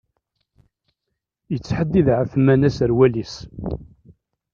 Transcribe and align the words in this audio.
Yettḥeddid 1.51 2.07
Ԑetman 2.17 2.67
aserwal-is. 2.67 3.35